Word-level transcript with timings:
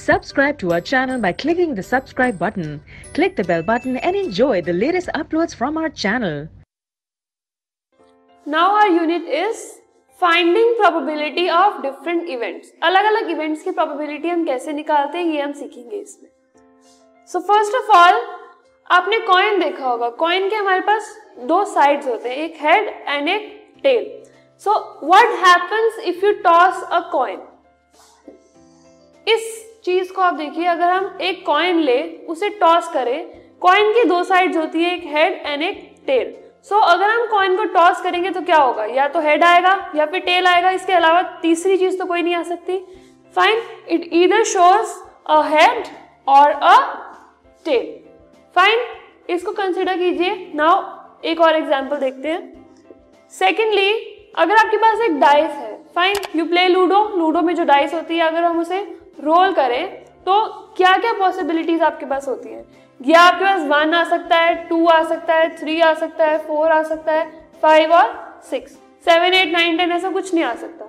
Subscribe 0.00 0.58
to 0.58 0.72
our 0.72 0.80
channel 0.80 1.20
by 1.20 1.32
clicking 1.32 1.74
the 1.74 1.82
subscribe 1.82 2.38
button. 2.38 2.82
Click 3.14 3.34
the 3.34 3.42
bell 3.42 3.62
button 3.62 3.96
and 3.96 4.14
enjoy 4.14 4.60
the 4.62 4.72
latest 4.72 5.08
uploads 5.14 5.54
from 5.54 5.76
our 5.76 5.88
channel. 5.88 6.48
Now 8.46 8.76
our 8.76 8.88
unit 8.88 9.22
is 9.22 9.80
finding 10.20 10.76
probability 10.78 11.48
of 11.50 11.82
different 11.82 12.28
events. 12.28 12.68
अलग 12.82 13.04
अलग 13.04 13.30
events 13.30 13.62
की 13.64 13.72
probability 13.72 14.30
हम 14.30 14.44
कैसे 14.46 14.72
निकालते 14.72 15.18
हैं 15.18 15.24
ये 15.24 15.42
हम 15.42 15.52
सीखेंगे 15.52 15.96
इसमें 15.96 16.30
So 17.30 17.42
first 17.50 17.80
of 17.80 17.92
all 17.96 18.22
आपने 18.90 19.18
कॉइन 19.26 19.58
देखा 19.60 19.86
होगा 19.86 20.08
कॉइन 20.18 20.48
के 20.48 20.56
हमारे 20.56 20.80
पास 20.80 21.14
दो 21.48 21.64
साइड्स 21.74 22.06
होते 22.06 22.28
हैं 22.28 22.36
एक 22.36 22.56
हेड 22.62 22.88
एंड 23.08 23.28
एक 23.28 23.52
tail 23.82 24.04
so 24.62 24.78
what 25.02 25.38
happens 25.46 25.98
if 26.08 26.24
you 26.24 26.32
toss 26.42 26.82
a 26.82 27.00
coin 27.12 27.40
इस 29.28 29.64
चीज़ 29.85 30.11
को 30.13 30.21
आप 30.21 30.33
देखिए 30.33 30.65
अगर 30.65 30.89
हम 30.89 31.17
एक 31.21 31.45
कॉइन 31.45 31.79
ले 31.79 32.01
उसे 32.29 32.49
टॉस 32.59 32.87
करें 32.87 33.19
कॉइन 33.61 33.91
की 33.93 34.03
दो 34.03 34.23
साइड 34.23 34.57
होती 34.57 34.83
है 34.83 34.93
एक 34.93 35.03
हेड 35.05 35.41
एंड 35.45 35.61
एक 35.63 35.79
टेल 36.07 36.33
सो 36.69 36.75
so, 36.75 36.81
अगर 36.83 37.09
हम 37.09 37.25
कॉइन 37.27 37.55
को 37.57 37.63
टॉस 37.73 38.01
करेंगे 38.01 38.29
तो 38.29 38.41
क्या 38.41 38.57
होगा? 38.57 38.85
या 38.85 39.07
तो 39.07 39.21
हेड 39.21 39.43
आएगा 39.43 39.71
या 39.95 40.05
फिर 40.05 40.19
टेल 40.19 40.47
आएगा 40.47 40.69
इसके 40.71 40.93
अलावा 40.93 41.21
तीसरी 41.41 41.77
चीज़ 41.77 41.97
तो 41.99 42.05
कोई 42.05 42.21
नहीं 42.21 42.35
आ 42.35 42.43
सकती. 42.43 42.77
Fine 43.35 43.61
it 43.89 44.09
either 44.13 44.43
shows 44.43 44.93
a 45.27 45.41
head 45.47 45.87
और 46.27 46.51
अ 46.51 46.77
टेल 47.65 47.85
फाइन 48.55 48.85
इसको 49.29 49.51
कंसिडर 49.53 49.97
कीजिए. 49.97 50.51
नाउ 50.55 50.81
एक 51.25 51.41
और 51.41 51.55
एग्ज़ाम्पल 51.55 51.97
देखते 51.97 52.29
हैं. 52.29 52.41
सेकेंडली 53.33 53.91
अगर 54.37 54.55
आपके 54.55 54.77
पास 54.77 55.01
एक 55.01 55.19
डाइस 55.19 55.51
है 55.51 55.75
fine 55.95 56.15
you 56.35 56.45
play 56.45 56.67
ludo 56.67 57.03
ludo 57.17 57.41
में 57.41 57.55
जो 57.55 57.63
डाइस 57.65 57.93
होती 57.93 58.17
है 58.17 58.27
अगर 58.27 58.43
हम 58.43 58.59
उसे 58.59 58.79
रोल 59.17 59.53
करें 59.53 59.87
तो 60.25 60.43
क्या 60.77 60.95
क्या 60.97 61.11
पॉसिबिलिटीज 61.13 61.81
आपके 61.83 62.05
पास 62.05 62.27
होती 62.27 62.49
हैं? 62.49 62.65
या 63.01 63.21
आपके 63.21 63.45
पास 63.45 63.61
वन 63.61 63.93
आ 63.93 64.03
सकता 64.09 64.37
है 64.37 64.53
टू 64.67 64.85
आ 64.87 65.01
सकता 65.03 65.35
है 65.35 65.49
थ्री 65.57 65.79
आ 65.81 65.93
सकता 65.93 66.25
है 66.25 66.37
फोर 66.37 66.71
आ 66.71 66.81
सकता 66.83 67.13
है 67.13 67.25
फाइव 67.61 67.93
और 67.93 68.39
six 68.49 68.71
seven 69.05 69.33
eight 69.33 69.51
nine 69.51 69.77
ten 69.77 69.91
ऐसा 69.91 70.09
कुछ 70.11 70.33
नहीं 70.33 70.43
आ 70.43 70.53
सकता. 70.55 70.85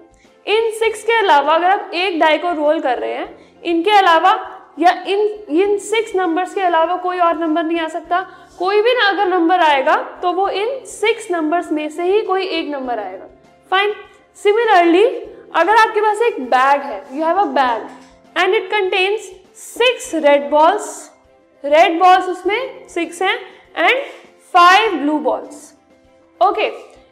इन 0.46 0.70
सिक्स 0.78 1.02
के 1.04 1.18
अलावा 1.18 1.54
अगर 1.54 1.70
आप 1.70 1.90
एक 1.94 2.18
डाई 2.20 2.38
को 2.38 2.52
रोल 2.52 2.80
कर 2.80 2.98
रहे 2.98 3.12
हैं, 3.12 3.60
इनके 3.62 3.90
अलावा 3.90 4.32
या 4.78 4.92
इन 5.06 5.20
इन 5.52 5.76
सिक्स 5.80 6.14
नंबर्स 6.16 6.54
के 6.54 6.60
अलावा 6.60 6.96
कोई 6.98 7.18
और 7.18 7.38
नंबर 7.38 7.62
नहीं 7.62 7.80
आ 7.80 7.88
सकता. 7.88 8.20
कोई 8.58 8.80
भी 8.82 8.94
ना 8.94 9.08
अगर 9.08 9.28
नंबर 9.28 9.60
आएगा 9.60 9.96
तो 10.22 10.32
वो 10.32 10.48
इन 10.50 10.84
सिक्स 10.86 11.30
नंबर्स 11.30 11.72
में 11.72 11.88
से 11.90 12.02
ही 12.04 12.20
कोई 12.22 12.46
एक 12.48 12.68
नंबर 12.70 12.98
आएगा. 12.98 13.26
फाइन 13.70 13.94
सिमिलरली 14.38 15.04
अगर 15.54 15.76
आपके 15.76 16.00
पास 16.00 16.22
एक 16.22 16.40
बैग 16.44 16.82
है 16.82 17.02
you 17.12 17.24
have 17.24 17.38
a 17.38 17.44
bag 17.54 17.88
and 18.36 18.54
it 18.54 18.70
contains 18.70 19.30
six 19.56 20.14
red 20.14 20.48
balls 20.50 21.10
red 21.64 21.98
balls 21.98 22.28
उसमें 22.28 22.88
सिक्स 22.88 23.22
हैं 23.22 23.36
and 23.76 24.02
five 24.54 24.96
blue 24.96 25.18
balls 25.18 25.72
okay 26.40 26.70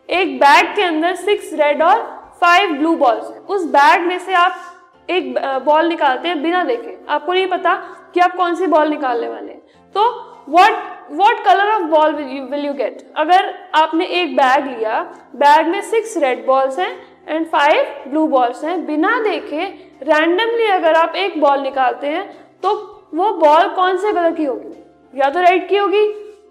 एक 0.08 0.38
बैग 0.38 0.74
के 0.76 0.82
अंदर 0.82 1.14
सिक्स 1.16 1.52
रेड 1.52 1.82
और 1.82 2.02
फाइव 2.40 2.72
ब्लू 2.72 2.94
बॉल्स 2.96 3.26
उस 3.48 3.64
बैग 3.70 4.06
में 4.06 4.18
से 4.18 4.34
आप 4.34 4.66
एक 5.08 5.34
बॉल 5.64 5.86
निकालते 5.88 6.28
हैं 6.28 6.42
बिना 6.42 6.62
देखे. 6.64 6.96
आपको 7.08 7.32
नहीं 7.32 7.46
पता 7.46 7.74
कि 8.14 8.20
आप 8.20 8.36
कौन 8.36 8.54
सी 8.54 8.66
बॉल 8.66 8.88
निकालने 8.88 9.28
वाले 9.28 9.52
हैं. 9.52 9.60
तो 9.94 10.02
what 10.48 10.72
what 11.12 11.44
colour 11.44 11.70
of 11.72 11.82
ball 11.90 12.14
will 12.14 12.64
you 12.66 12.72
get 12.72 13.02
अगर 13.16 13.54
आपने 13.74 14.06
एक 14.20 14.36
बैग 14.36 14.66
लिया 14.66 15.00
बैग 15.36 15.66
में 15.66 15.80
सिक्स 15.82 16.16
रेड 16.16 16.44
बॉल्स 16.46 16.78
हैं 16.78 16.92
एंड 17.26 17.46
फाइव 17.46 18.10
ब्लू 18.10 18.26
बॉल्स 18.28 18.64
हैं। 18.64 18.84
बिना 18.86 19.18
देखे 19.22 19.64
रैंडमली 20.04 20.66
अगर 20.70 20.94
आप 20.94 21.16
एक 21.16 21.40
बॉल 21.40 21.60
निकालते 21.60 22.06
हैं 22.06 22.24
तो 22.62 22.74
वो 23.14 23.32
बॉल 23.34 23.68
कौन 23.70 23.96
से 23.96 24.12
कलर 24.12 24.32
की 24.32 24.44
होगी? 24.44 24.76
या 25.14 25.28
तो 25.30 25.40
रेड 25.40 25.68
की 25.68 25.76
होगी, 25.76 26.04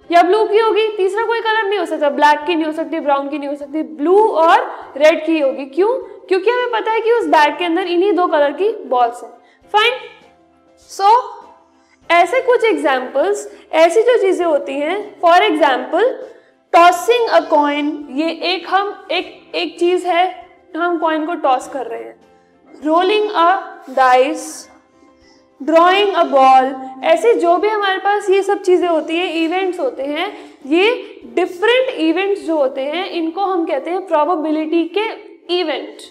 या 0.09 0.21
ब्लू 0.23 0.43
की 0.45 0.59
होगी। 0.59 0.87
तीसरा 0.97 1.23
कोई 1.25 1.41
कलर 1.41 1.63
नहीं 1.63 1.79
हो 1.79 1.85
सकता। 1.85 2.09
ब्लैक 2.09 2.39
की 2.39 2.55
नहीं 2.55 2.65
हो 2.65 2.71
सकती 2.71 2.99
ब्राउन 2.99 3.29
की 3.29 3.37
नहीं 3.37 3.49
हो 3.49 3.55
सकती। 3.55 3.83
ब्लू 3.95 4.17
और 4.19 4.59
रेड 4.97 5.25
की 5.25 5.39
होगी। 5.39 5.65
क्यों? 5.67 5.97
क्योंकि 6.27 6.49
हमें 6.49 6.71
पता 6.71 6.91
है 6.91 7.01
कि 7.01 7.11
उस 7.11 7.27
बैग 7.27 7.57
के 7.57 7.65
अंदर 7.65 7.87
इन्हीं 7.87 8.13
दो 8.13 8.27
कलर 8.27 8.51
की 8.53 8.71
बॉल्स 8.87 9.23
हैं। 9.23 9.31
फाइन 9.73 9.93
सो 10.89 11.11
ऐसे 12.09 12.41
कुछ 12.41 12.63
एग्जाम्पल्स 12.63 13.47
ऐसी 13.73 14.01
जो 14.01 14.17
चीज़ें 14.17 14.45
होती 14.45 14.73
हैं। 14.73 14.97
For 15.21 15.43
example 15.43 16.09
tossing 16.73 17.27
a 17.29 17.39
coin 17.49 18.07
ये 18.11 18.29
एक 18.45 18.67
हम, 18.69 18.93
एक 19.11 19.55
एक 19.55 19.77
चीज़ 19.79 20.07
है। 20.07 20.48
हम 20.73 20.97
कॉइन 20.99 21.25
को 21.25 21.33
टॉस 21.35 21.67
कर 21.67 21.85
रहे 21.85 22.03
हैं। 22.03 22.15
Rolling 22.83 23.29
a 23.29 23.93
dice 23.95 24.67
drawing 25.61 26.13
a 26.13 26.23
ball 26.25 26.73
ऐसे 27.05 27.33
जो 27.33 27.55
भी 27.57 27.69
हमारे 27.69 27.97
पास 27.99 28.29
ये 28.29 28.41
सब 28.43 28.61
चीज़ें 28.61 28.87
होती 28.87 29.17
हैं 29.17 29.33
इवेंट्स 29.35 29.79
होते 29.79 30.03
हैं, 30.03 30.27
ये 30.65 31.21
डिफरेंट 31.35 31.89
इवेंट्स 31.99 32.41
जो 32.41 32.57
होते 32.57 32.81
हैं, 32.83 33.09
इनको 33.11 33.45
हम 33.45 33.65
कहते 33.65 33.91
हैं 33.91 34.05
प्रोबेबिलिटी 34.07 34.83
के 34.97 35.07
इवेंट 35.59 36.01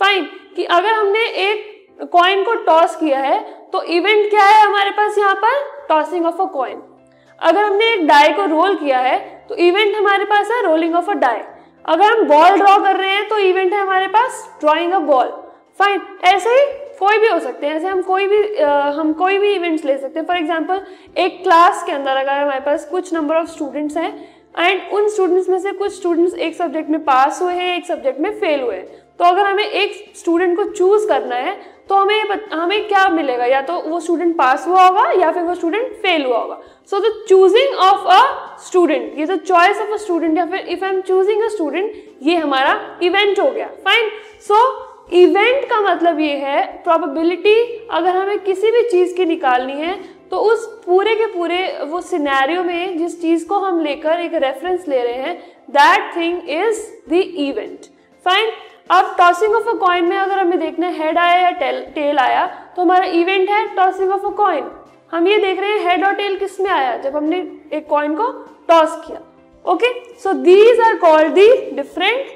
फाइन 0.00 0.24
कि 0.56 0.64
अगर 0.64 0.92
हमने 0.92 1.24
एक 1.42 2.08
कॉइन 2.12 2.44
को 2.44 2.54
टॉस 2.64 2.96
किया 2.96 3.18
है 3.20 3.40
तो 3.72 3.82
इवेंट 3.82 4.30
क्या 4.30 4.44
है 4.44 4.62
हमारे 4.62 4.90
पास 4.90 5.18
यहाँ 5.18 5.34
पर? 5.34 5.86
टॉसिंग 5.88 6.26
ऑफ़ 6.26 6.42
अ 6.42 6.44
कॉइन 6.52 6.82
अगर 7.38 7.64
हमने 7.64 7.92
एक 7.92 8.06
डाई 8.06 8.32
को 8.32 8.44
रोल 8.46 8.76
किया 8.76 8.98
है 9.00 9.18
तो 9.48 9.54
इवेंट 9.56 9.96
हमारे 9.96 10.24
पास 10.24 10.50
है 10.50 10.62
रोलिंग 10.62 10.94
ऑफ़ 10.94 11.10
अ 11.10 11.14
डाई 11.14 11.40
अगर 11.84 12.12
हम 12.12 12.22
बॉल 12.28 12.56
ड्रॉ 12.56 12.76
कर 12.78 12.96
रहे 12.96 13.10
हैं 13.10 13.28
तो 13.28 13.38
इवेंट 13.38 13.72
है 13.72 13.80
हमारे 13.80 14.06
पास 14.08 14.48
ड्रॉइंग 14.60 14.92
अ 14.92 14.98
बॉल 14.98 15.32
फाइन 15.78 16.00
ऐसे 16.24 16.50
ही 16.50 16.66
कोई 16.98 17.18
भी 17.18 17.28
हो 17.28 17.38
सकते 17.40 17.66
हैं 17.66 17.74
ऐसे 17.74 17.88
हम 17.88 18.02
कोई 18.02 18.26
भी 18.26 18.56
आ, 18.56 18.90
हम 18.90 19.12
कोई 19.12 19.38
भी 19.38 19.52
इवेंट्स 19.54 19.84
ले 19.84 19.96
सकते 19.98 20.18
हैं. 20.18 20.26
फॉर 20.26 20.36
एग्ज़ाम्पल 20.36 20.80
एक 21.16 21.42
क्लास 21.42 21.82
के 21.86 21.92
अंदर 21.92 22.16
अगर 22.16 22.32
हमारे 22.32 22.60
पास 22.60 22.84
कुछ 22.90 23.12
नंबर 23.14 23.36
ऑफ़ 23.36 23.48
स्टूडेंट्स 23.50 23.96
हैं 23.96 24.12
एंड 24.54 24.92
उन 24.94 25.08
स्टूडेंट्स 25.08 25.48
में 25.48 25.58
से 25.58 25.72
कुछ 25.72 25.92
स्टूडेंट्स 25.92 26.34
एक 26.36 26.54
सब्जेक्ट 26.56 26.90
में 26.90 27.04
पास 27.04 27.40
हुए 27.42 27.54
हैं, 27.54 27.76
एक 27.76 27.86
सब्जेक्ट 27.86 28.20
में 28.20 28.30
फेल 28.40 28.60
हुए 28.60 28.74
हैं। 28.74 29.02
तो 29.18 29.24
अगर 29.24 29.46
हमें 29.46 29.64
एक 29.64 29.92
स्टूडेंट 30.16 30.56
को 30.56 30.64
चूज़ 30.66 31.06
करना 31.08 31.36
है 31.36 31.56
तो 31.88 31.94
हमें 31.94 32.30
हमें 32.52 32.86
क्या 32.88 33.08
मिलेगा? 33.08 33.44
या 33.46 33.60
तो 33.62 33.74
वो 33.80 33.98
स्टूडेंट 34.00 34.36
पास 34.36 34.66
हुआ 34.66 34.86
होगा, 34.86 35.10
या 35.12 35.30
फिर 35.32 35.42
वो 35.42 35.54
स्टूडेंट 35.54 35.92
फेल 36.02 36.24
हुआ 36.24 36.38
होगा। 36.38 36.60
So 36.90 37.00
the 37.00 37.12
choosing 37.28 37.74
of 37.80 38.06
a 38.10 38.56
student 38.64 39.18
ये 39.18 39.26
तो 39.26 39.36
चॉइस 39.36 39.80
ऑफ़ 39.80 39.90
अ 39.90 39.96
स्टूडेंट 39.98 40.38
या 40.38 40.46
फिर 40.46 40.66
if 40.68 40.84
I 40.84 40.90
am 40.90 41.00
choosing 41.02 41.42
a 41.42 41.48
student 41.48 41.92
ये 42.22 42.36
हमारा 42.36 42.98
इवेंट 43.02 43.40
हो 43.40 43.50
गया। 43.50 43.66
फाइन 43.84 44.10
सो 44.48 44.56
इवेंट 45.14 45.64
का 45.70 45.80
मतलब 45.82 46.20
ये 46.20 46.36
है 46.38 46.62
प्रोबेबिलिटी 46.84 47.86
अगर 47.90 48.16
हमें 48.16 48.38
किसी 48.40 48.70
भी 48.70 48.82
चीज़ 48.90 49.14
की 49.16 49.24
निकालनी 49.26 49.72
है 49.74 49.94
तो 50.30 50.38
उस 50.42 50.66
पूरे 50.86 51.14
के 51.14 51.26
पूरे 51.26 51.58
वो 51.86 52.00
सिनेरियो 52.00 52.62
में 52.64 52.98
जिस 52.98 53.20
चीज़ 53.22 53.46
को 53.48 53.58
हम 53.58 53.80
लेकर 53.80 54.20
एक 54.20 54.34
रेफरेंस 54.44 54.88
ले 54.88 55.02
रहे 55.02 55.14
हैं 55.14 55.36
that 55.70 56.14
thing 56.16 56.50
is 56.50 56.80
the 57.10 57.22
event 57.48 57.86
fine 58.26 58.50
अब 58.90 59.14
टॉसिंग 59.18 59.54
ऑफ़ 59.54 59.68
अ 59.68 59.72
कॉइन 59.78 60.04
में 60.04 60.16
अगर 60.16 60.38
हमें 60.38 60.58
देखना 60.60 60.86
है 60.86 60.98
हेड 60.98 61.18
आया 61.18 61.38
या 61.40 61.50
टेल 61.60 61.84
टेल 61.94 62.18
आया 62.18 62.46
तो 62.76 62.82
हमारा 62.82 63.04
इवेंट 63.20 63.50
है 63.50 63.66
टॉसिंग 63.76 64.10
ऑफ़ 64.12 64.26
अ 64.26 64.30
कॉइन 64.36 64.70
हम 65.12 65.26
ये 65.28 65.38
देख 65.38 65.60
रहे 65.60 65.70
हैं 65.70 65.90
हेड 65.90 66.04
और 66.04 66.14
टेल 66.14 66.36
किसमें 66.38 66.70
आया, 66.70 66.96
जब 66.96 67.16
हमने 67.16 67.36
एक 67.72 67.86
कॉइन 67.88 68.14
को 68.14 68.30
टॉस 68.68 68.96
किया. 69.06 69.20
Okay 69.64 69.92
so 70.20 70.32
these 70.32 70.80
are 70.80 70.96
called 70.98 71.32
the 71.34 71.46
different 71.72 72.26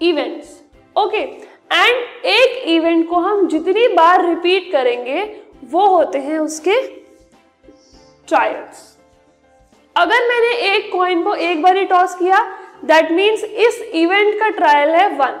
events 0.00 0.58
okay 0.96 1.18
and 1.18 2.26
एक 2.26 2.56
इवेंट 2.68 3.08
को 3.08 3.16
हम 3.16 3.46
जितनी 3.48 3.86
बार 3.88 4.26
रिपीट 4.28 4.70
करेंगे, 4.72 5.22
वो 5.64 5.86
होते 5.86 6.18
हैं 6.18 6.38
उसके 6.38 6.78
ट्रायल्स 8.30 8.88
अगर 9.96 10.28
मैंने 10.28 10.52
एक 10.66 10.90
कॉइन 10.92 11.22
को 11.22 11.34
एक 11.44 11.62
बार 11.62 11.76
ही 11.76 11.84
टॉस 11.84 12.14
किया 12.14 12.42
दैट 12.84 13.10
मीन्स 13.12 13.44
इस 13.66 13.80
इवेंट 13.94 14.34
का 14.40 14.48
ट्रायल 14.58 14.90
है 14.90 15.08
वन 15.16 15.40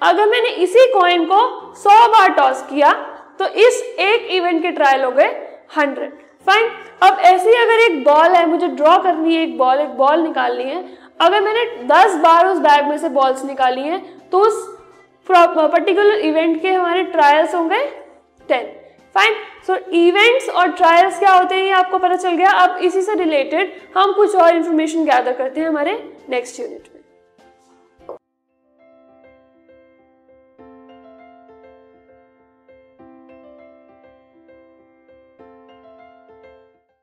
अगर 0.00 0.28
मैंने 0.28 0.48
इसी 0.64 0.86
कॉइन 0.92 1.24
को 1.24 1.40
सौ 1.74 2.06
बार 2.08 2.32
टॉस 2.34 2.62
किया 2.70 2.92
तो 3.38 3.46
इस 3.64 3.82
एक 4.00 4.28
इवेंट 4.32 4.62
के 4.62 4.70
ट्रायल 4.70 5.04
हो 5.04 5.10
गए 5.10 5.28
हंड्रेड 5.76 6.12
फाइन 6.46 6.70
अब 7.02 7.18
ऐसे 7.20 7.50
ही 7.50 7.56
अगर 7.56 7.80
एक 7.80 8.02
बॉल 8.04 8.34
है, 8.34 8.44
मुझे 8.46 8.66
ड्रॉ 8.66 8.96
करनी 9.02 9.34
है, 9.34 9.42
एक 9.42 9.56
बॉल 9.58 9.80
एक 9.80 9.88
बॉल 9.96 10.20
निकालनी 10.20 10.64
है, 10.64 10.84
अगर 11.20 11.40
मैंने 11.40 11.64
दस 11.86 12.14
बार 12.22 12.46
उस 12.46 12.58
बैग 12.58 12.86
में 12.88 12.96
से 12.98 13.08
बॉल्स 13.08 13.44
निकाली 13.44 13.82
हैं 13.82 14.28
तो 14.30 14.40
उस 14.40 14.64
पर्टिकुलर 15.26 16.18
इवेंट 16.20 16.60
के 16.62 16.72
हमारे 16.72 17.02
ट्रायल्स 17.14 17.54
होंगे 17.54 17.84
टेन 18.48 18.66
फाइन 19.16 19.34
सो 19.66 19.76
इवेंट्स 19.98 20.48
और 20.50 20.72
ट्रायल्स 20.72 21.18
क्या 21.18 21.32
होते 21.32 21.54
हैं 21.54 21.62
ये 21.62 21.70
आपको 21.74 21.98
पता 21.98 22.16
चल 22.16 22.34
गया। 22.36 22.50
अब 22.64 22.78
इसी 22.84 23.02
से 23.02 23.14
रिलेटेड 23.14 23.72
हम 23.96 24.12
कुछ 24.14 24.34
और 24.36 24.56
इन्फॉर्मेशन 24.56 25.04
गैदर 25.04 25.32
करते 25.32 25.60
हैं 25.60 25.68
हमारे 25.68 25.92
नेक्स्ट 26.30 26.60
यूनिट 26.60 26.82
में। 26.84 26.95